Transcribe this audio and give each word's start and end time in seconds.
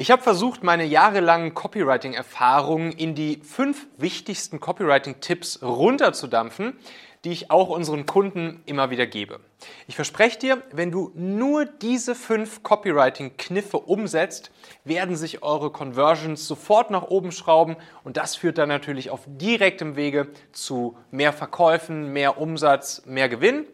Ich 0.00 0.10
habe 0.10 0.22
versucht, 0.22 0.62
meine 0.62 0.86
jahrelangen 0.86 1.52
Copywriting-Erfahrungen 1.52 2.90
in 2.90 3.14
die 3.14 3.42
fünf 3.44 3.86
wichtigsten 3.98 4.58
Copywriting-Tipps 4.58 5.60
runterzudampfen, 5.60 6.78
die 7.24 7.32
ich 7.32 7.50
auch 7.50 7.68
unseren 7.68 8.06
Kunden 8.06 8.62
immer 8.64 8.88
wieder 8.88 9.06
gebe. 9.06 9.40
Ich 9.88 9.96
verspreche 9.96 10.38
dir, 10.38 10.62
wenn 10.72 10.90
du 10.90 11.12
nur 11.14 11.66
diese 11.66 12.14
fünf 12.14 12.62
Copywriting-Kniffe 12.62 13.76
umsetzt, 13.76 14.50
werden 14.84 15.16
sich 15.16 15.42
eure 15.42 15.70
Conversions 15.70 16.48
sofort 16.48 16.90
nach 16.90 17.02
oben 17.02 17.30
schrauben 17.30 17.76
und 18.02 18.16
das 18.16 18.36
führt 18.36 18.56
dann 18.56 18.70
natürlich 18.70 19.10
auf 19.10 19.24
direktem 19.26 19.96
Wege 19.96 20.28
zu 20.52 20.96
mehr 21.10 21.34
Verkäufen, 21.34 22.10
mehr 22.14 22.40
Umsatz, 22.40 23.02
mehr 23.04 23.28
Gewinn. 23.28 23.66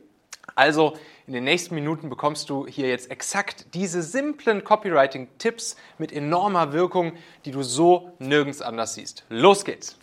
Also 0.57 0.95
in 1.27 1.35
den 1.35 1.45
nächsten 1.45 1.75
Minuten 1.75 2.09
bekommst 2.09 2.49
du 2.49 2.67
hier 2.67 2.89
jetzt 2.89 3.11
exakt 3.11 3.67
diese 3.75 4.03
simplen 4.03 4.65
Copywriting-Tipps 4.65 5.77
mit 5.99 6.13
enormer 6.13 6.73
Wirkung, 6.73 7.13
die 7.45 7.51
du 7.51 7.63
so 7.63 8.13
nirgends 8.19 8.63
anders 8.63 8.95
siehst. 8.95 9.27
Los 9.29 9.67
geht's! 9.67 9.99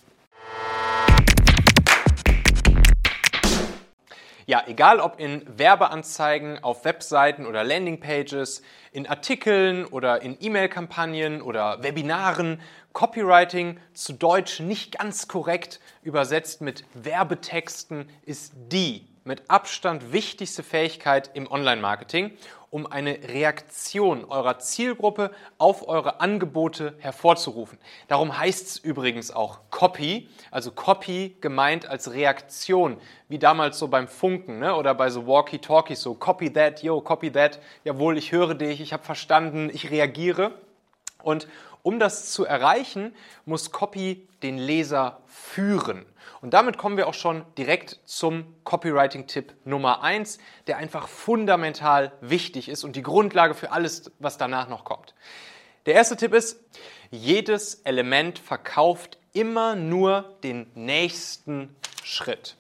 Ja, 4.45 4.61
egal 4.67 4.99
ob 4.99 5.19
in 5.19 5.43
Werbeanzeigen, 5.57 6.63
auf 6.63 6.85
Webseiten 6.85 7.47
oder 7.47 7.63
Landingpages, 7.63 8.61
in 8.91 9.07
Artikeln 9.07 9.85
oder 9.85 10.21
in 10.21 10.37
E-Mail-Kampagnen 10.39 11.41
oder 11.41 11.81
Webinaren, 11.81 12.61
Copywriting 12.91 13.79
zu 13.95 14.13
Deutsch 14.13 14.59
nicht 14.59 14.99
ganz 14.99 15.27
korrekt 15.27 15.79
übersetzt 16.03 16.61
mit 16.61 16.83
Werbetexten 16.93 18.07
ist 18.25 18.53
die 18.71 19.07
mit 19.23 19.49
Abstand 19.49 20.11
wichtigste 20.11 20.63
Fähigkeit 20.63 21.31
im 21.33 21.49
Online-Marketing, 21.49 22.31
um 22.69 22.87
eine 22.87 23.19
Reaktion 23.27 24.25
eurer 24.25 24.57
Zielgruppe 24.57 25.31
auf 25.59 25.87
eure 25.87 26.19
Angebote 26.19 26.95
hervorzurufen. 26.97 27.77
Darum 28.07 28.37
heißt 28.37 28.67
es 28.67 28.77
übrigens 28.77 29.31
auch 29.31 29.59
Copy, 29.69 30.27
also 30.49 30.71
Copy 30.71 31.37
gemeint 31.39 31.87
als 31.87 32.11
Reaktion, 32.11 32.97
wie 33.29 33.37
damals 33.39 33.77
so 33.77 33.87
beim 33.87 34.07
Funken 34.07 34.59
ne? 34.59 34.75
oder 34.75 34.95
bei 34.95 35.09
so 35.09 35.27
Walkie-Talkies, 35.27 36.01
so 36.01 36.15
Copy 36.15 36.51
that, 36.51 36.81
yo, 36.81 36.99
copy 36.99 37.31
that, 37.31 37.59
jawohl, 37.83 38.17
ich 38.17 38.31
höre 38.31 38.55
dich, 38.55 38.81
ich 38.81 38.91
habe 38.91 39.03
verstanden, 39.03 39.69
ich 39.71 39.91
reagiere. 39.91 40.53
Und 41.23 41.47
um 41.81 41.99
das 41.99 42.31
zu 42.31 42.45
erreichen, 42.45 43.15
muss 43.45 43.71
Copy 43.71 44.27
den 44.43 44.57
Leser 44.57 45.21
führen. 45.25 46.05
Und 46.41 46.53
damit 46.53 46.77
kommen 46.77 46.97
wir 46.97 47.07
auch 47.07 47.13
schon 47.13 47.45
direkt 47.57 47.99
zum 48.05 48.45
Copywriting-Tipp 48.63 49.53
Nummer 49.65 50.03
1, 50.03 50.37
der 50.67 50.77
einfach 50.77 51.07
fundamental 51.07 52.11
wichtig 52.21 52.69
ist 52.69 52.83
und 52.83 52.95
die 52.95 53.01
Grundlage 53.01 53.53
für 53.53 53.71
alles, 53.71 54.11
was 54.19 54.37
danach 54.37 54.67
noch 54.67 54.83
kommt. 54.83 55.15
Der 55.85 55.95
erste 55.95 56.15
Tipp 56.15 56.33
ist, 56.33 56.59
jedes 57.11 57.75
Element 57.83 58.39
verkauft 58.39 59.17
immer 59.33 59.75
nur 59.75 60.37
den 60.43 60.69
nächsten 60.75 61.75
Schritt. 62.03 62.55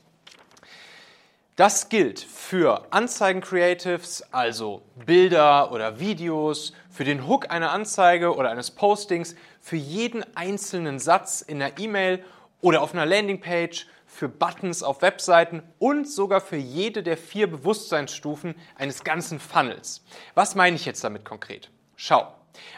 Das 1.55 1.89
gilt 1.89 2.19
für 2.19 2.87
Anzeigen-Creatives, 2.91 4.23
also 4.33 4.81
Bilder 5.05 5.71
oder 5.71 5.99
Videos, 5.99 6.73
für 6.89 7.03
den 7.03 7.27
Hook 7.27 7.51
einer 7.51 7.71
Anzeige 7.71 8.35
oder 8.35 8.49
eines 8.49 8.71
Postings, 8.71 9.35
für 9.61 9.75
jeden 9.75 10.25
einzelnen 10.35 10.97
Satz 10.97 11.41
in 11.41 11.59
der 11.59 11.77
E-Mail 11.77 12.23
oder 12.61 12.81
auf 12.81 12.95
einer 12.95 13.05
Landingpage, 13.05 13.85
für 14.07 14.29
Buttons 14.29 14.81
auf 14.81 15.03
Webseiten 15.03 15.61
und 15.77 16.09
sogar 16.09 16.41
für 16.41 16.55
jede 16.55 17.03
der 17.03 17.17
vier 17.17 17.47
Bewusstseinsstufen 17.47 18.55
eines 18.75 19.03
ganzen 19.03 19.39
Funnels. 19.39 20.03
Was 20.33 20.55
meine 20.55 20.75
ich 20.75 20.85
jetzt 20.85 21.03
damit 21.03 21.23
konkret? 21.23 21.69
Schau, 21.95 22.33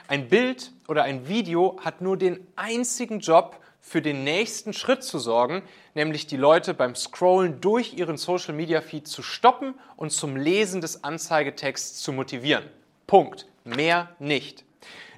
ein 0.10 0.28
Bild 0.28 0.74
oder 0.90 1.04
ein 1.04 1.30
Video 1.30 1.80
hat 1.82 2.02
nur 2.02 2.18
den 2.18 2.46
einzigen 2.58 3.22
Job, 3.22 3.58
für 3.86 4.02
den 4.02 4.24
nächsten 4.24 4.74
Schritt 4.74 5.04
zu 5.04 5.20
sorgen, 5.20 5.62
nämlich 5.94 6.26
die 6.26 6.38
Leute 6.38 6.74
beim 6.74 6.96
Scrollen 6.96 7.62
durch 7.62 7.94
ihren 7.94 8.18
Social 8.18 8.56
Media 8.56 8.82
Feed 8.82 9.08
zu 9.08 9.22
stoppen 9.22 9.76
und 9.96 10.12
zum 10.12 10.36
Lesen 10.36 10.82
des 10.82 11.04
Anzeigetexts 11.04 12.02
zu 12.02 12.12
motivieren. 12.12 12.66
Punkt. 13.06 13.46
Mehr 13.64 14.10
nicht. 14.18 14.66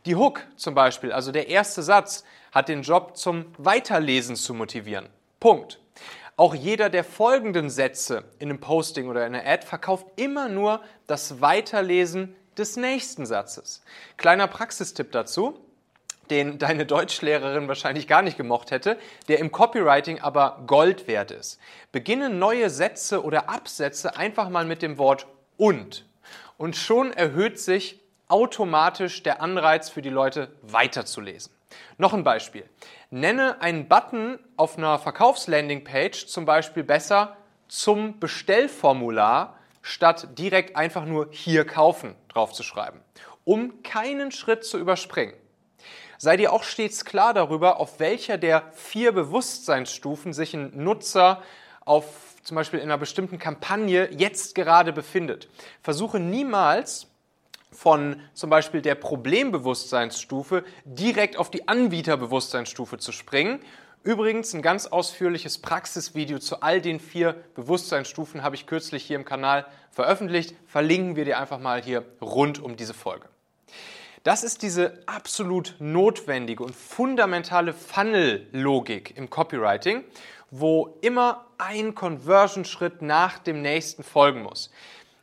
Die 0.05 0.17
Hook 0.17 0.45
zum 0.57 0.75
Beispiel, 0.75 1.13
also 1.13 1.31
der 1.31 1.47
erste 1.47 1.81
Satz, 1.81 2.25
hat 2.51 2.67
den 2.67 2.81
Job 2.81 3.15
zum 3.15 3.45
Weiterlesen 3.57 4.35
zu 4.35 4.53
motivieren. 4.53 5.07
Punkt. 5.39 5.79
Auch 6.35 6.53
jeder 6.53 6.89
der 6.89 7.05
folgenden 7.05 7.69
Sätze 7.69 8.25
in 8.37 8.49
einem 8.49 8.59
Posting 8.59 9.07
oder 9.07 9.25
in 9.25 9.33
einer 9.33 9.47
Ad 9.47 9.65
verkauft 9.65 10.07
immer 10.17 10.49
nur 10.49 10.81
das 11.07 11.39
Weiterlesen 11.39 12.35
des 12.57 12.75
nächsten 12.75 13.25
Satzes. 13.25 13.81
Kleiner 14.17 14.47
Praxistipp 14.47 15.13
dazu 15.13 15.57
den 16.31 16.59
deine 16.59 16.85
Deutschlehrerin 16.85 17.67
wahrscheinlich 17.67 18.07
gar 18.07 18.21
nicht 18.21 18.37
gemocht 18.37 18.71
hätte, 18.71 18.97
der 19.27 19.39
im 19.39 19.51
Copywriting 19.51 20.19
aber 20.21 20.63
Gold 20.67 21.07
wert 21.07 21.31
ist. 21.31 21.59
Beginne 21.91 22.29
neue 22.29 22.69
Sätze 22.69 23.23
oder 23.23 23.49
Absätze 23.49 24.17
einfach 24.17 24.49
mal 24.49 24.65
mit 24.65 24.81
dem 24.81 24.97
Wort 24.97 25.27
und. 25.57 26.05
Und 26.57 26.75
schon 26.75 27.13
erhöht 27.13 27.59
sich 27.59 27.99
automatisch 28.27 29.23
der 29.23 29.41
Anreiz 29.41 29.89
für 29.89 30.01
die 30.01 30.09
Leute 30.09 30.51
weiterzulesen. 30.61 31.51
Noch 31.97 32.13
ein 32.13 32.23
Beispiel. 32.23 32.63
Nenne 33.09 33.61
einen 33.61 33.87
Button 33.87 34.39
auf 34.57 34.77
einer 34.77 34.99
Verkaufslandingpage 34.99 36.27
zum 36.27 36.45
Beispiel 36.45 36.83
besser 36.83 37.37
zum 37.67 38.19
Bestellformular, 38.19 39.57
statt 39.81 40.37
direkt 40.37 40.75
einfach 40.75 41.05
nur 41.05 41.29
hier 41.31 41.65
kaufen 41.65 42.15
draufzuschreiben, 42.29 43.01
um 43.45 43.83
keinen 43.83 44.31
Schritt 44.31 44.65
zu 44.65 44.77
überspringen. 44.77 45.33
Sei 46.17 46.37
dir 46.37 46.51
auch 46.51 46.63
stets 46.63 47.05
klar 47.05 47.33
darüber, 47.33 47.79
auf 47.79 47.99
welcher 47.99 48.37
der 48.37 48.71
vier 48.73 49.11
Bewusstseinsstufen 49.11 50.33
sich 50.33 50.53
ein 50.53 50.71
Nutzer 50.83 51.43
auf 51.85 52.05
zum 52.43 52.55
Beispiel 52.55 52.79
in 52.79 52.85
einer 52.85 52.97
bestimmten 52.97 53.39
Kampagne 53.39 54.09
jetzt 54.11 54.55
gerade 54.55 54.93
befindet. 54.93 55.49
Versuche 55.81 56.19
niemals 56.19 57.07
von 57.73 58.21
zum 58.33 58.49
Beispiel 58.49 58.81
der 58.81 58.95
Problembewusstseinsstufe 58.95 60.63
direkt 60.85 61.37
auf 61.37 61.51
die 61.51 61.67
Anbieterbewusstseinsstufe 61.67 62.97
zu 62.97 63.11
springen. 63.11 63.59
Übrigens 64.03 64.53
ein 64.53 64.61
ganz 64.61 64.87
ausführliches 64.87 65.57
Praxisvideo 65.57 66.39
zu 66.39 66.61
all 66.61 66.79
den 66.79 67.01
vier 67.01 67.35
Bewusstseinsstufen 67.55 68.41
habe 68.41 68.55
ich 68.55 68.65
kürzlich 68.65 69.03
hier 69.03 69.17
im 69.17 69.25
Kanal 69.25 69.65
veröffentlicht. 69.91 70.55
Verlinken 70.67 71.17
wir 71.17 71.25
dir 71.25 71.39
einfach 71.39 71.59
mal 71.59 71.81
hier 71.81 72.05
rund 72.21 72.59
um 72.59 72.77
diese 72.77 72.93
Folge. 72.93 73.27
Das 74.27 74.43
ist 74.43 74.61
diese 74.61 74.91
absolut 75.05 75.75
notwendige 75.79 76.61
und 76.61 76.75
fundamentale 76.75 77.71
Funnel-Logik 77.71 79.15
im 79.15 79.29
Copywriting, 79.29 80.03
wo 80.51 80.97
immer 80.99 81.45
ein 81.57 81.95
Conversion-Schritt 81.95 83.01
nach 83.01 83.39
dem 83.39 83.61
nächsten 83.61 84.03
folgen 84.03 84.43
muss. 84.43 84.69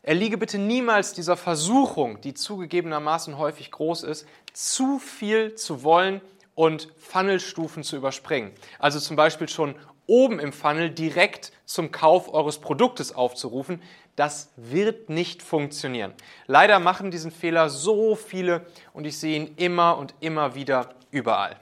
Erliege 0.00 0.38
bitte 0.38 0.56
niemals 0.56 1.12
dieser 1.12 1.36
Versuchung, 1.36 2.22
die 2.22 2.32
zugegebenermaßen 2.32 3.36
häufig 3.36 3.70
groß 3.70 4.04
ist, 4.04 4.26
zu 4.54 4.98
viel 4.98 5.54
zu 5.54 5.82
wollen 5.82 6.22
und 6.54 6.88
Funnelstufen 6.96 7.82
zu 7.82 7.96
überspringen. 7.96 8.52
Also 8.78 9.00
zum 9.00 9.16
Beispiel 9.16 9.50
schon 9.50 9.74
oben 10.06 10.38
im 10.38 10.52
Funnel 10.52 10.90
direkt 10.90 11.52
zum 11.64 11.92
Kauf 11.92 12.32
eures 12.32 12.58
Produktes 12.58 13.14
aufzurufen, 13.14 13.82
das 14.16 14.52
wird 14.56 15.10
nicht 15.10 15.42
funktionieren. 15.42 16.14
Leider 16.46 16.78
machen 16.78 17.10
diesen 17.10 17.30
Fehler 17.30 17.68
so 17.68 18.14
viele 18.14 18.66
und 18.92 19.06
ich 19.06 19.18
sehe 19.18 19.36
ihn 19.36 19.54
immer 19.56 19.98
und 19.98 20.14
immer 20.20 20.54
wieder 20.54 20.94
überall. 21.10 21.56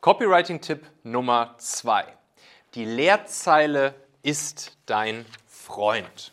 Copywriting-Tipp 0.00 0.86
Nummer 1.02 1.54
zwei: 1.58 2.04
Die 2.74 2.84
Leerzeile 2.84 3.94
ist 4.22 4.76
dein 4.86 5.24
Freund. 5.46 6.32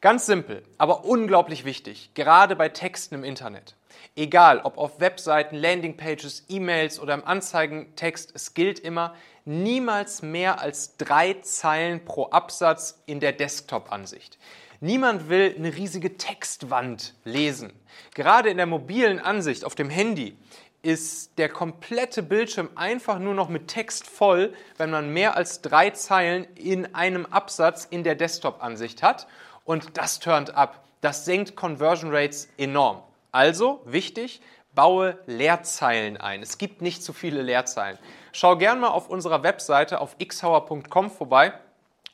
Ganz 0.00 0.24
simpel, 0.24 0.62
aber 0.78 1.04
unglaublich 1.04 1.64
wichtig, 1.66 2.10
gerade 2.14 2.56
bei 2.56 2.70
Texten 2.70 3.16
im 3.16 3.24
Internet. 3.24 3.76
Egal, 4.16 4.60
ob 4.60 4.78
auf 4.78 4.98
Webseiten, 4.98 5.56
Landingpages, 5.56 6.46
E-Mails 6.48 6.98
oder 6.98 7.14
im 7.14 7.24
Anzeigentext, 7.24 8.32
es 8.34 8.54
gilt 8.54 8.78
immer, 8.78 9.14
niemals 9.50 10.22
mehr 10.22 10.60
als 10.60 10.96
drei 10.96 11.34
Zeilen 11.42 12.04
pro 12.04 12.26
Absatz 12.26 13.02
in 13.06 13.20
der 13.20 13.32
Desktop-Ansicht. 13.32 14.38
Niemand 14.80 15.28
will 15.28 15.54
eine 15.58 15.74
riesige 15.76 16.16
Textwand 16.16 17.14
lesen. 17.24 17.72
Gerade 18.14 18.48
in 18.48 18.56
der 18.56 18.66
mobilen 18.66 19.18
Ansicht 19.18 19.64
auf 19.64 19.74
dem 19.74 19.90
Handy 19.90 20.38
ist 20.82 21.36
der 21.36 21.50
komplette 21.50 22.22
Bildschirm 22.22 22.70
einfach 22.76 23.18
nur 23.18 23.34
noch 23.34 23.50
mit 23.50 23.68
Text 23.68 24.06
voll, 24.06 24.54
wenn 24.78 24.90
man 24.90 25.12
mehr 25.12 25.36
als 25.36 25.60
drei 25.60 25.90
Zeilen 25.90 26.46
in 26.54 26.94
einem 26.94 27.26
Absatz 27.26 27.84
in 27.84 28.04
der 28.04 28.14
Desktop-Ansicht 28.14 29.02
hat. 29.02 29.26
Und 29.64 29.98
das 29.98 30.20
turnt 30.20 30.54
ab. 30.54 30.84
Das 31.02 31.24
senkt 31.24 31.56
Conversion 31.56 32.14
Rates 32.14 32.48
enorm. 32.56 33.02
Also 33.32 33.82
wichtig, 33.84 34.40
baue 34.74 35.18
Leerzeilen 35.26 36.16
ein. 36.16 36.42
Es 36.42 36.58
gibt 36.58 36.82
nicht 36.82 37.02
zu 37.02 37.12
viele 37.12 37.42
Leerzeilen. 37.42 37.98
Schau 38.32 38.56
gern 38.56 38.80
mal 38.80 38.88
auf 38.88 39.08
unserer 39.08 39.42
Webseite 39.42 40.00
auf 40.00 40.16
xhauer.com 40.18 41.10
vorbei 41.10 41.52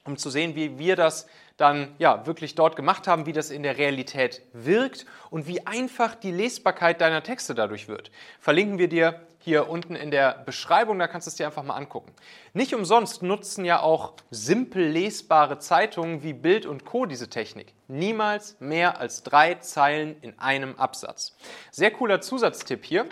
um 0.07 0.17
zu 0.17 0.31
sehen, 0.31 0.55
wie 0.55 0.79
wir 0.79 0.97
das 0.97 1.27
dann 1.57 1.95
ja 1.99 2.27
wirklich 2.27 2.55
dort 2.55 2.77
gemacht 2.77 3.09
haben, 3.09 3.27
wie 3.27 3.33
das 3.33 3.51
in 3.51 3.63
der 3.63 3.79
Realität 3.79 4.43
wirkt 4.53 5.07
und 5.31 5.47
wie 5.47 5.67
einfach 5.67 6.15
die 6.15 6.31
Lesbarkeit 6.31 7.01
deiner 7.01 7.23
Texte 7.23 7.55
dadurch 7.55 7.89
wird. 7.89 8.11
Verlinken 8.41 8.79
wir 8.79 8.89
dir 8.89 9.21
hier 9.39 9.69
unten 9.69 9.95
in 9.95 10.11
der 10.11 10.43
Beschreibung, 10.45 10.99
da 10.99 11.07
kannst 11.07 11.27
du 11.27 11.31
es 11.31 11.37
dir 11.37 11.47
einfach 11.47 11.63
mal 11.63 11.77
angucken. 11.77 12.13
Nicht 12.53 12.75
umsonst 12.75 13.23
nutzen 13.23 13.65
ja 13.65 13.81
auch 13.81 14.15
simpel 14.31 14.89
lesbare 14.89 15.61
Zeitungen 15.61 16.25
wie 16.25 16.33
Bild 16.33 16.67
und 16.67 16.85
Co. 16.85 17.07
diese 17.07 17.31
Technik. 17.31 17.73
Niemals 17.87 18.57
mehr 18.59 18.99
als 18.99 19.23
drei 19.23 19.55
Zeilen 19.55 20.17
in 20.21 20.37
einem 20.41 20.75
Absatz. 20.77 21.37
Sehr 21.71 21.93
cooler 21.93 22.21
Zusatztipp 22.21 22.85
hier. 22.85 23.07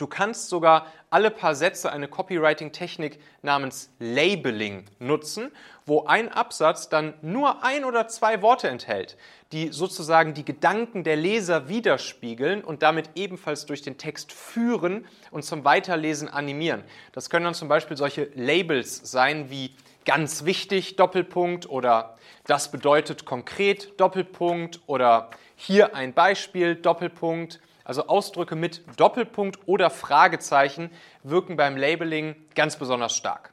Du 0.00 0.06
kannst 0.06 0.48
sogar 0.48 0.86
alle 1.10 1.30
paar 1.30 1.54
Sätze 1.54 1.92
eine 1.92 2.08
Copywriting-Technik 2.08 3.20
namens 3.42 3.90
Labeling 3.98 4.86
nutzen, 4.98 5.52
wo 5.84 6.06
ein 6.06 6.32
Absatz 6.32 6.88
dann 6.88 7.12
nur 7.20 7.62
ein 7.62 7.84
oder 7.84 8.08
zwei 8.08 8.40
Worte 8.40 8.68
enthält, 8.68 9.18
die 9.52 9.68
sozusagen 9.68 10.32
die 10.32 10.46
Gedanken 10.46 11.04
der 11.04 11.16
Leser 11.16 11.68
widerspiegeln 11.68 12.64
und 12.64 12.82
damit 12.82 13.10
ebenfalls 13.14 13.66
durch 13.66 13.82
den 13.82 13.98
Text 13.98 14.32
führen 14.32 15.06
und 15.32 15.44
zum 15.44 15.66
Weiterlesen 15.66 16.30
animieren. 16.30 16.82
Das 17.12 17.28
können 17.28 17.44
dann 17.44 17.54
zum 17.54 17.68
Beispiel 17.68 17.98
solche 17.98 18.30
Labels 18.34 19.02
sein 19.04 19.50
wie 19.50 19.74
ganz 20.06 20.46
wichtig 20.46 20.96
Doppelpunkt 20.96 21.68
oder 21.68 22.16
das 22.46 22.70
bedeutet 22.70 23.26
konkret 23.26 24.00
Doppelpunkt 24.00 24.80
oder 24.86 25.28
hier 25.56 25.94
ein 25.94 26.14
Beispiel 26.14 26.74
Doppelpunkt 26.74 27.60
also 27.90 28.06
Ausdrücke 28.06 28.54
mit 28.54 28.84
Doppelpunkt 29.00 29.66
oder 29.66 29.90
Fragezeichen 29.90 30.92
wirken 31.24 31.56
beim 31.56 31.76
Labeling 31.76 32.36
ganz 32.54 32.76
besonders 32.76 33.16
stark. 33.16 33.52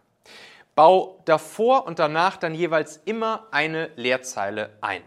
Bau 0.75 1.23
davor 1.25 1.87
und 1.87 1.97
danach 1.97 2.37
dann 2.37 2.53
jeweils 2.53 2.97
immer 2.97 3.47
eine 3.49 3.89
Leerzeile 3.95 4.77
ein. 4.79 5.01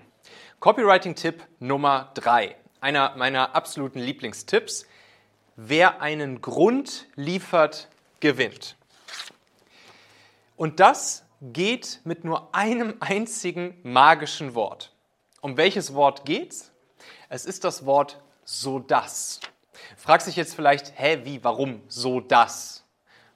Copywriting-Tipp 0.59 1.47
Nummer 1.61 2.11
3. 2.15 2.57
Einer 2.81 3.15
meiner 3.15 3.55
absoluten 3.55 4.01
Lieblingstipps. 4.01 4.85
Wer 5.55 6.03
einen 6.03 6.41
Grund 6.41 7.07
liefert, 7.15 7.89
gewinnt. 8.19 8.75
Und 10.57 10.81
das 10.81 11.25
geht 11.41 12.01
mit 12.03 12.25
nur 12.25 12.53
einem 12.53 12.95
einzigen 12.99 13.79
magischen 13.85 14.57
Wort. 14.57 14.93
Um 15.41 15.57
welches 15.57 15.95
Wort 15.95 16.25
geht's? 16.25 16.73
Es 17.29 17.47
ist 17.47 17.63
das 17.63 17.87
Wort 17.87 18.21
so 18.51 18.81
das. 18.81 19.41
Fragt 19.97 20.25
sich 20.25 20.37
jetzt 20.37 20.55
vielleicht, 20.55 20.99
hä, 20.99 21.21
wie, 21.25 21.45
warum 21.45 21.83
so 21.89 22.21
das? 22.21 22.85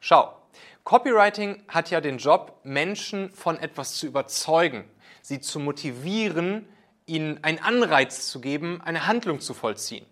Schau, 0.00 0.36
Copywriting 0.82 1.62
hat 1.68 1.90
ja 1.90 2.00
den 2.00 2.18
Job, 2.18 2.60
Menschen 2.64 3.30
von 3.30 3.58
etwas 3.58 3.94
zu 3.94 4.06
überzeugen, 4.06 4.84
sie 5.22 5.40
zu 5.40 5.60
motivieren, 5.60 6.68
ihnen 7.06 7.42
einen 7.44 7.58
Anreiz 7.60 8.28
zu 8.28 8.40
geben, 8.40 8.80
eine 8.82 9.06
Handlung 9.06 9.40
zu 9.40 9.54
vollziehen. 9.54 10.04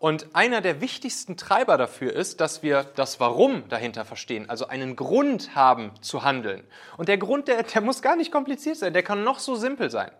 Und 0.00 0.28
einer 0.32 0.60
der 0.60 0.80
wichtigsten 0.80 1.36
Treiber 1.36 1.76
dafür 1.76 2.12
ist, 2.12 2.40
dass 2.40 2.62
wir 2.62 2.84
das 2.94 3.18
Warum 3.18 3.68
dahinter 3.68 4.04
verstehen, 4.04 4.48
also 4.48 4.68
einen 4.68 4.94
Grund 4.94 5.56
haben 5.56 5.90
zu 6.02 6.22
handeln. 6.22 6.62
Und 6.96 7.08
der 7.08 7.18
Grund, 7.18 7.48
der, 7.48 7.64
der 7.64 7.80
muss 7.80 8.00
gar 8.00 8.14
nicht 8.14 8.30
kompliziert 8.30 8.76
sein, 8.76 8.92
der 8.92 9.02
kann 9.02 9.24
noch 9.24 9.40
so 9.40 9.56
simpel 9.56 9.90
sein. 9.90 10.12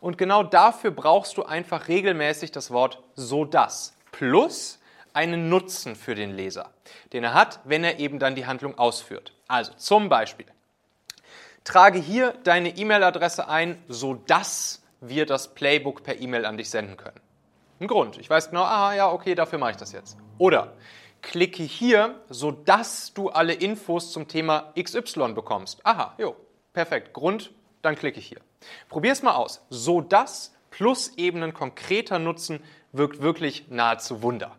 Und 0.00 0.16
genau 0.16 0.42
dafür 0.42 0.90
brauchst 0.90 1.36
du 1.36 1.44
einfach 1.44 1.88
regelmäßig 1.88 2.50
das 2.50 2.70
Wort 2.70 3.02
so 3.14 3.44
das 3.44 3.94
plus 4.10 4.78
einen 5.12 5.50
Nutzen 5.50 5.96
für 5.96 6.14
den 6.14 6.34
Leser, 6.34 6.70
den 7.12 7.24
er 7.24 7.34
hat, 7.34 7.60
wenn 7.64 7.84
er 7.84 7.98
eben 7.98 8.18
dann 8.18 8.36
die 8.36 8.46
Handlung 8.46 8.78
ausführt. 8.78 9.34
Also 9.48 9.72
zum 9.74 10.08
Beispiel, 10.08 10.46
trage 11.64 11.98
hier 11.98 12.32
deine 12.44 12.70
E-Mail-Adresse 12.70 13.48
ein, 13.48 13.82
sodass 13.88 14.82
wir 15.02 15.26
das 15.26 15.54
Playbook 15.54 16.04
per 16.04 16.18
E-Mail 16.20 16.46
an 16.46 16.56
dich 16.56 16.70
senden 16.70 16.96
können. 16.96 17.20
Ein 17.78 17.88
Grund. 17.88 18.18
Ich 18.18 18.30
weiß 18.30 18.50
genau, 18.50 18.62
aha, 18.62 18.94
ja, 18.94 19.10
okay, 19.10 19.34
dafür 19.34 19.58
mache 19.58 19.72
ich 19.72 19.76
das 19.76 19.92
jetzt. 19.92 20.16
Oder 20.38 20.72
klicke 21.22 21.62
hier, 21.62 22.20
sodass 22.28 23.12
du 23.12 23.28
alle 23.30 23.52
Infos 23.52 24.12
zum 24.12 24.28
Thema 24.28 24.72
XY 24.80 25.32
bekommst. 25.34 25.84
Aha, 25.84 26.14
jo, 26.18 26.36
perfekt. 26.72 27.12
Grund, 27.12 27.52
dann 27.82 27.96
klicke 27.96 28.18
ich 28.18 28.26
hier. 28.26 28.40
Probier 28.88 29.12
es 29.12 29.22
mal 29.22 29.34
aus. 29.34 29.64
Sodass 29.68 30.54
plus 30.70 31.16
eben 31.16 31.42
ein 31.42 31.52
konkreter 31.52 32.18
Nutzen 32.18 32.62
wirkt 32.92 33.20
wirklich 33.20 33.68
nahezu 33.68 34.22
Wunder. 34.22 34.56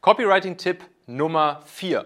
Copywriting-Tipp 0.00 0.84
Nummer 1.06 1.62
4. 1.66 2.04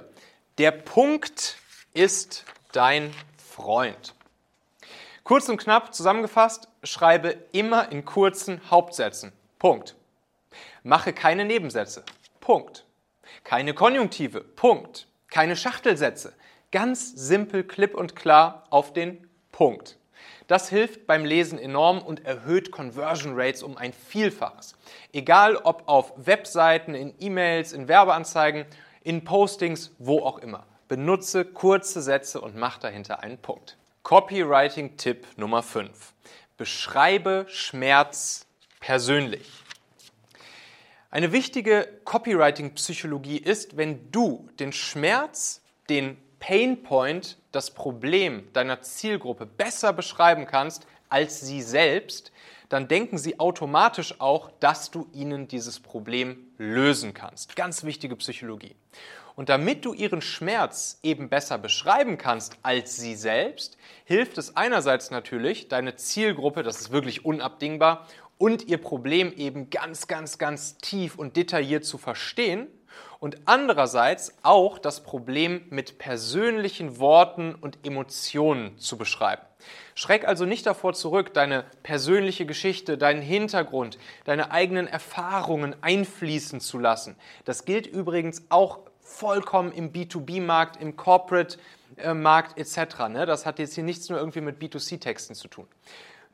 Der 0.59 0.71
Punkt 0.71 1.57
ist 1.93 2.45
dein 2.73 3.13
Freund. 3.37 4.15
Kurz 5.25 5.49
und 5.49 5.59
knapp 5.59 5.95
zusammengefasst, 5.95 6.69
schreibe 6.83 7.37
immer 7.53 7.93
in 7.93 8.05
kurzen 8.05 8.61
Hauptsätzen. 8.71 9.33
Punkt. 9.59 9.98
Mache 10.89 11.13
keine 11.13 11.45
Nebensätze. 11.45 12.03
Punkt. 12.41 12.87
Keine 13.45 13.75
Konjunktive. 13.75 14.41
Punkt. 14.41 15.07
Keine 15.29 15.55
Schachtelsätze. 15.55 16.33
Ganz 16.73 17.13
simpel, 17.13 17.63
klipp 17.63 17.95
und 17.95 18.17
klar 18.17 18.65
auf 18.71 18.95
den 18.95 19.29
Punkt. 19.53 19.99
Das 20.47 20.71
hilft 20.71 21.07
beim 21.07 21.27
Lesen 21.27 21.59
enorm 21.59 21.99
und 22.01 22.25
erhöht 22.25 22.71
Conversion 22.71 23.35
Rates 23.39 23.63
um 23.63 23.77
ein 23.77 23.93
Vielfaches. 23.93 24.77
Egal 25.13 25.57
ob 25.57 25.87
auf 25.89 26.15
Webseiten, 26.17 26.95
in 26.95 27.15
E-Mails, 27.19 27.75
in 27.75 27.87
Werbeanzeigen, 27.87 28.65
in 29.03 29.25
Postings, 29.25 29.95
wo 29.99 30.21
auch 30.21 30.39
immer. 30.39 30.65
Benutze 30.89 31.45
kurze 31.45 32.01
Sätze 32.01 32.41
und 32.41 32.57
mach 32.57 32.79
dahinter 32.79 33.23
einen 33.23 33.37
Punkt. 33.37 33.77
Copywriting-Tipp 34.05 35.27
Nummer 35.37 35.63
5. 35.63 36.15
Beschreibe 36.57 37.45
Schmerz 37.51 38.47
persönlich. 38.81 39.51
Eine 41.11 41.33
wichtige 41.33 41.89
Copywriting-Psychologie 42.05 43.39
ist, 43.39 43.79
wenn 43.79 44.11
du 44.11 44.47
den 44.61 44.73
Schmerz, 44.73 45.63
den 45.89 46.19
Painpoint, 46.39 47.39
das 47.51 47.71
Problem 47.73 48.47
deiner 48.53 48.83
Zielgruppe 48.83 49.47
besser 49.47 49.95
beschreiben 49.95 50.47
kannst 50.47 50.87
als 51.09 51.41
sie 51.41 51.63
selbst, 51.63 52.31
dann 52.69 52.89
denken 52.89 53.17
sie 53.17 53.41
automatisch 53.41 54.21
auch, 54.21 54.51
dass 54.61 54.91
du 54.91 55.09
ihnen 55.15 55.49
dieses 55.49 55.81
Problem 55.81 56.47
lösen 56.59 57.15
kannst. 57.15 57.57
Ganz 57.57 57.85
wichtige 57.85 58.15
Psychologie. 58.17 58.77
Und 59.35 59.49
damit 59.49 59.87
du 59.87 59.95
ihren 59.95 60.21
Schmerz 60.21 60.99
eben 61.03 61.31
besser 61.31 61.57
beschreiben 61.57 62.19
kannst 62.19 62.59
als 62.63 62.97
sie 62.97 63.15
selbst, 63.15 63.79
hilft 64.05 64.37
es 64.37 64.57
einerseits 64.57 65.11
natürlich, 65.11 65.69
deine 65.69 65.97
Zielgruppe, 65.97 66.63
das 66.63 66.81
ist 66.81 66.91
wirklich 66.91 67.25
unabdingbar, 67.25 68.07
und 68.39 68.69
ihr 68.69 68.79
Problem 68.79 69.33
eben 69.37 69.71
ganz, 69.71 70.07
ganz, 70.07 70.39
ganz 70.39 70.79
tief 70.79 71.19
und 71.19 71.37
detailliert 71.37 71.85
zu 71.85 71.99
verstehen 71.99 72.69
und 73.21 73.37
andererseits 73.47 74.33
auch 74.43 74.79
das 74.79 75.03
Problem 75.03 75.63
mit 75.71 75.99
persönlichen 75.99 76.99
Worten 76.99 77.55
und 77.55 77.79
Emotionen 77.85 78.79
zu 78.79 78.97
beschreiben. 78.97 79.43
Schreck 79.95 80.27
also 80.27 80.45
nicht 80.45 80.67
davor 80.67 80.93
zurück, 80.93 81.35
deine 81.35 81.65
persönliche 81.83 82.47
Geschichte, 82.47 82.97
deinen 82.97 83.23
Hintergrund, 83.23 83.99
deine 84.25 84.53
eigenen 84.53 84.87
Erfahrungen 84.87 85.75
einfließen 85.81 86.61
zu 86.61 86.79
lassen. 86.79 87.17
Das 87.45 87.65
gilt 87.65 87.89
übrigens 87.89 88.45
auch 88.51 88.79
vollkommen 89.01 89.73
im 89.73 89.93
B2B-Markt, 89.93 90.81
im 90.81 90.97
Corporate-Markt 90.97 92.59
etc. 92.59 93.09
Ne? 93.09 93.27
Das 93.27 93.47
hat 93.47 93.59
jetzt 93.59 93.75
hier 93.75 93.85
nichts 93.85 94.09
nur 94.09 94.19
irgendwie 94.19 94.43
mit 94.43 94.61
B2C-Texten 94.61 95.35
zu 95.35 95.49
tun. 95.49 95.67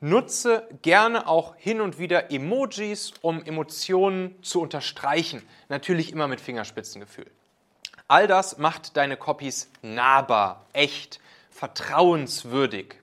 Nutze 0.01 0.67
gerne 0.81 1.27
auch 1.27 1.55
hin 1.55 1.81
und 1.81 1.99
wieder 1.99 2.31
Emojis, 2.31 3.13
um 3.21 3.43
Emotionen 3.43 4.35
zu 4.43 4.61
unterstreichen. 4.61 5.41
Natürlich 5.69 6.11
immer 6.11 6.27
mit 6.27 6.41
Fingerspitzengefühl. 6.41 7.31
All 8.07 8.27
das 8.27 8.57
macht 8.57 8.97
deine 8.97 9.17
Copies 9.17 9.71
nahbar, 9.81 10.67
echt, 10.73 11.19
vertrauenswürdig. 11.49 12.95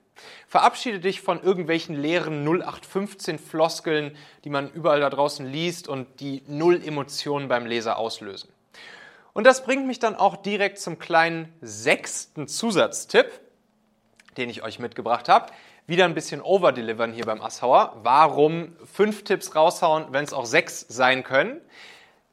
Verabschiede 0.46 1.00
dich 1.00 1.22
von 1.22 1.42
irgendwelchen 1.42 2.00
leeren 2.00 2.44
0815 2.46 3.38
Floskeln, 3.38 4.16
die 4.44 4.50
man 4.50 4.70
überall 4.70 5.00
da 5.00 5.10
draußen 5.10 5.46
liest 5.46 5.88
und 5.88 6.20
die 6.20 6.42
null 6.46 6.80
Emotionen 6.84 7.48
beim 7.48 7.66
Leser 7.66 7.96
auslösen. 7.96 8.50
Und 9.32 9.44
das 9.44 9.64
bringt 9.64 9.86
mich 9.86 9.98
dann 9.98 10.14
auch 10.14 10.36
direkt 10.36 10.78
zum 10.78 10.98
kleinen 10.98 11.52
sechsten 11.62 12.46
Zusatztipp, 12.46 13.40
den 14.36 14.50
ich 14.50 14.62
euch 14.62 14.78
mitgebracht 14.78 15.28
habe 15.28 15.46
wieder 15.92 16.06
ein 16.06 16.14
bisschen 16.14 16.40
overdelivern 16.40 17.12
hier 17.12 17.26
beim 17.26 17.42
Asshauer. 17.42 17.98
Warum 18.02 18.74
fünf 18.90 19.24
Tipps 19.24 19.54
raushauen, 19.54 20.06
wenn 20.08 20.24
es 20.24 20.32
auch 20.32 20.46
sechs 20.46 20.86
sein 20.88 21.22
können? 21.22 21.60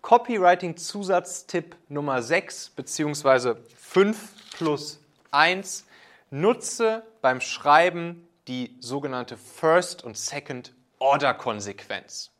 Copywriting-Zusatztipp 0.01 1.75
Nummer 1.89 2.21
6 2.21 2.69
bzw. 2.69 3.55
5 3.75 4.55
plus 4.55 5.01
1. 5.31 5.85
Nutze 6.29 7.03
beim 7.21 7.41
Schreiben 7.41 8.25
die 8.47 8.77
sogenannte 8.79 9.35
First- 9.35 10.05
und 10.05 10.17
Second-Order-Konsequenz. 10.17 12.31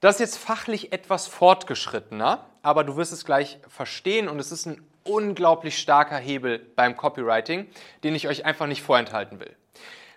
Das 0.00 0.16
ist 0.16 0.20
jetzt 0.20 0.36
fachlich 0.36 0.92
etwas 0.92 1.28
fortgeschrittener, 1.28 2.44
aber 2.60 2.84
du 2.84 2.98
wirst 2.98 3.14
es 3.14 3.24
gleich 3.24 3.58
verstehen 3.68 4.28
und 4.28 4.38
es 4.38 4.52
ist 4.52 4.66
ein 4.66 4.86
unglaublich 5.02 5.78
starker 5.78 6.18
Hebel 6.18 6.58
beim 6.58 6.94
Copywriting, 6.94 7.70
den 8.04 8.14
ich 8.14 8.28
euch 8.28 8.44
einfach 8.44 8.66
nicht 8.66 8.82
vorenthalten 8.82 9.40
will. 9.40 9.56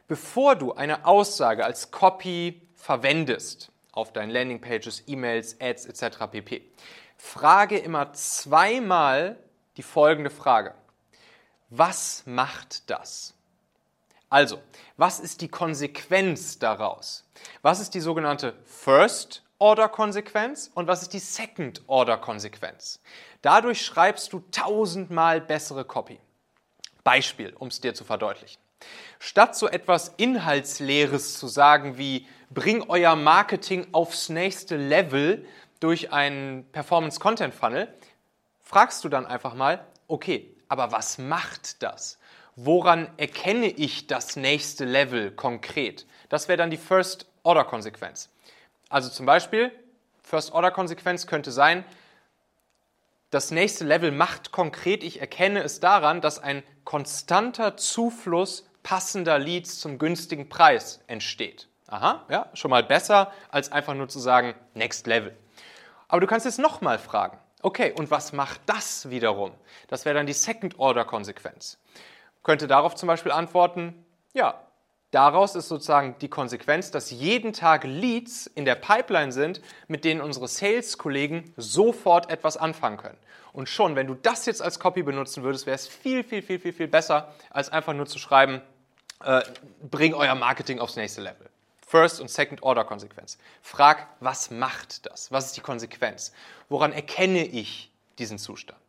Bevor 0.10 0.56
du 0.56 0.74
eine 0.74 1.06
Aussage 1.06 1.64
als 1.64 1.92
Copy 1.92 2.68
verwendest 2.74 3.72
auf 3.92 4.12
deinen 4.12 4.32
Landingpages, 4.32 5.04
E-Mails, 5.06 5.62
Ads 5.62 5.86
etc. 5.86 6.26
pp, 6.32 6.64
frage 7.16 7.78
immer 7.78 8.12
zweimal 8.14 9.38
die 9.78 9.84
folgende 9.84 10.32
Frage. 10.32 10.74
Was 11.70 12.24
macht 12.26 12.90
das? 12.90 13.36
Also, 14.32 14.60
was 14.98 15.20
ist 15.20 15.42
die 15.42 15.48
Konsequenz 15.48 16.58
daraus? 16.58 17.24
Was 17.62 17.80
ist 17.80 17.94
die 17.94 18.00
sogenannte 18.00 18.56
First 18.66 19.44
Order 19.60 19.90
Konsequenz 19.90 20.72
und 20.74 20.88
was 20.88 21.04
ist 21.04 21.14
die 21.14 21.20
Second 21.20 21.84
Order 21.86 22.18
Konsequenz? 22.18 23.00
Dadurch 23.44 23.86
schreibst 23.86 24.34
du 24.34 24.44
tausendmal 24.50 25.40
bessere 25.40 25.86
Copy. 25.86 26.20
Beispiel, 27.04 27.54
um 27.60 27.68
es 27.68 27.80
dir 27.80 27.94
zu 27.94 28.04
verdeutlichen. 28.04 28.60
Statt 29.20 29.56
so 29.56 29.68
etwas 29.68 30.14
Inhaltsleeres 30.18 31.38
zu 31.38 31.48
sagen 31.48 31.98
wie 31.98 32.28
bring 32.50 32.84
euer 32.88 33.16
Marketing 33.16 33.88
aufs 33.92 34.30
nächste 34.30 34.78
Level 34.78 35.46
durch 35.80 36.12
einen 36.12 36.66
Performance 36.72 37.20
Content 37.20 37.54
Funnel, 37.54 37.94
fragst 38.62 39.04
du 39.04 39.10
dann 39.10 39.26
einfach 39.26 39.54
mal, 39.54 39.86
okay, 40.08 40.56
aber 40.68 40.92
was 40.92 41.18
macht 41.18 41.84
das? 41.84 42.18
Woran 42.56 43.10
erkenne 43.18 43.68
ich 43.68 44.08
das 44.08 44.36
nächste 44.36 44.86
Level 44.86 45.32
konkret? 45.32 46.06
Das 46.30 46.48
wäre 46.48 46.58
dann 46.58 46.70
die 46.70 46.78
First 46.78 47.26
Order 47.44 47.64
Konsequenz. 47.64 48.30
Also 48.90 49.10
zum 49.10 49.26
Beispiel, 49.26 49.72
First 50.24 50.54
Order 50.54 50.72
Konsequenz 50.72 51.26
könnte 51.26 51.52
sein, 51.52 51.86
das 53.32 53.52
nächste 53.52 53.86
Level 53.86 54.12
macht 54.12 54.52
konkret, 54.52 55.04
ich 55.04 55.22
erkenne 55.22 55.62
es 55.62 55.80
daran, 55.80 56.20
dass 56.20 56.40
ein 56.40 56.64
konstanter 56.84 57.78
Zufluss 57.78 58.69
passender 58.90 59.38
Leads 59.38 59.80
zum 59.80 60.00
günstigen 60.00 60.50
Preis 60.50 61.00
entsteht. 61.06 61.68
Aha, 61.86 62.26
ja, 62.28 62.50
schon 62.56 62.72
mal 62.72 62.82
besser, 62.82 63.32
als 63.52 63.72
einfach 63.72 63.94
nur 63.94 64.10
zu 64.10 64.18
sagen, 64.18 64.56
Next 64.74 65.06
Level. 65.06 65.38
Aber 66.08 66.22
du 66.22 66.26
kannst 66.26 66.48
jetzt 66.48 66.58
nochmal 66.58 66.98
fragen, 66.98 67.38
okay, 67.62 67.94
und 67.96 68.10
was 68.10 68.34
macht 68.34 68.62
das 68.66 69.12
wiederum? 69.12 69.52
Das 69.90 70.06
wäre 70.06 70.16
dann 70.16 70.26
die 70.26 70.34
Second-Order-Konsequenz. 70.34 71.78
Könnte 72.42 72.66
darauf 72.66 72.96
zum 72.96 73.06
Beispiel 73.06 73.32
antworten, 73.32 73.94
ja, 74.34 74.60
daraus 75.12 75.54
ist 75.54 75.68
sozusagen 75.68 76.16
die 76.20 76.30
Konsequenz, 76.30 76.90
dass 76.90 77.12
jeden 77.12 77.54
Tag 77.54 77.84
Leads 77.84 78.48
in 78.48 78.66
der 78.66 78.74
Pipeline 78.74 79.32
sind, 79.32 79.62
mit 79.88 80.04
denen 80.04 80.20
unsere 80.20 80.48
Sales-Kollegen 80.48 81.54
sofort 81.58 82.32
etwas 82.32 82.58
anfangen 82.58 82.98
können. 82.98 83.20
Und 83.54 83.70
schon, 83.70 83.96
wenn 83.96 84.08
du 84.08 84.16
das 84.16 84.48
jetzt 84.48 84.64
als 84.64 84.80
Copy 84.80 85.04
benutzen 85.04 85.44
würdest, 85.44 85.68
wäre 85.68 85.76
es 85.76 85.88
viel, 85.88 86.24
viel, 86.24 86.42
viel, 86.42 86.58
viel, 86.58 86.74
viel 86.74 86.88
besser, 86.88 87.36
als 87.52 87.70
einfach 87.70 87.94
nur 87.94 88.08
zu 88.08 88.18
schreiben, 88.18 88.64
äh, 89.24 89.42
bring 89.90 90.14
euer 90.14 90.36
Marketing 90.36 90.80
aufs 90.80 90.96
nächste 90.96 91.22
Level. 91.22 91.50
First- 91.86 92.22
und 92.22 92.30
Second-Order-Konsequenz. 92.30 93.38
Frag, 93.62 94.08
was 94.20 94.52
macht 94.52 95.08
das? 95.08 95.32
Was 95.32 95.48
ist 95.48 95.58
die 95.58 95.62
Konsequenz? 95.62 96.34
Woran 96.70 96.92
erkenne 96.92 97.46
ich 97.46 97.92
diesen 98.20 98.38
Zustand? 98.38 98.80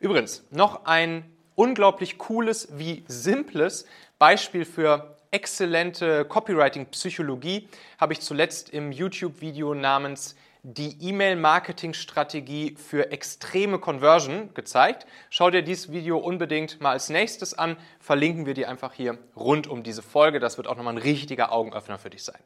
Übrigens, 0.00 0.42
noch 0.50 0.84
ein 0.84 1.30
unglaublich 1.54 2.18
cooles 2.18 2.68
wie 2.72 3.04
simples 3.06 3.86
Beispiel 4.18 4.64
für 4.64 5.16
exzellente 5.30 6.24
Copywriting-Psychologie 6.24 7.68
habe 7.98 8.12
ich 8.12 8.20
zuletzt 8.20 8.70
im 8.70 8.92
YouTube-Video 8.92 9.74
namens 9.74 10.36
die 10.66 10.96
E-Mail-Marketing-Strategie 11.08 12.76
für 12.78 13.12
extreme 13.12 13.78
Conversion 13.78 14.54
gezeigt. 14.54 15.06
Schau 15.28 15.50
dir 15.50 15.60
dieses 15.60 15.92
Video 15.92 16.16
unbedingt 16.16 16.80
mal 16.80 16.92
als 16.92 17.10
nächstes 17.10 17.52
an. 17.52 17.76
Verlinken 18.00 18.46
wir 18.46 18.54
dir 18.54 18.70
einfach 18.70 18.94
hier 18.94 19.18
rund 19.36 19.66
um 19.66 19.82
diese 19.82 20.00
Folge. 20.00 20.40
Das 20.40 20.56
wird 20.56 20.66
auch 20.66 20.76
nochmal 20.76 20.94
ein 20.94 21.02
richtiger 21.02 21.52
Augenöffner 21.52 21.98
für 21.98 22.08
dich 22.08 22.24
sein. 22.24 22.40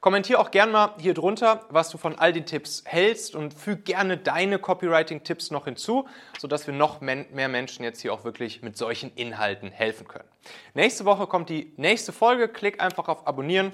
Kommentier 0.00 0.40
auch 0.40 0.50
gerne 0.50 0.72
mal 0.72 0.94
hier 0.98 1.14
drunter, 1.14 1.64
was 1.70 1.88
du 1.90 1.98
von 1.98 2.18
all 2.18 2.32
den 2.32 2.46
Tipps 2.46 2.82
hältst 2.84 3.36
und 3.36 3.54
füg 3.54 3.84
gerne 3.84 4.16
deine 4.16 4.58
Copywriting-Tipps 4.58 5.52
noch 5.52 5.66
hinzu, 5.66 6.08
sodass 6.40 6.66
wir 6.66 6.74
noch 6.74 7.00
mehr 7.00 7.48
Menschen 7.48 7.84
jetzt 7.84 8.00
hier 8.00 8.12
auch 8.12 8.24
wirklich 8.24 8.62
mit 8.62 8.76
solchen 8.76 9.14
Inhalten 9.14 9.70
helfen 9.70 10.08
können. 10.08 10.28
Nächste 10.74 11.04
Woche 11.04 11.28
kommt 11.28 11.48
die 11.48 11.72
nächste 11.76 12.10
Folge. 12.10 12.48
Klick 12.48 12.82
einfach 12.82 13.06
auf 13.06 13.24
Abonnieren 13.28 13.70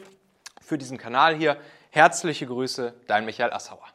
für 0.60 0.76
diesen 0.76 0.98
Kanal 0.98 1.34
hier. 1.34 1.56
Herzliche 1.90 2.46
Grüße, 2.46 2.94
dein 3.06 3.24
Michael 3.24 3.52
Assauer. 3.52 3.86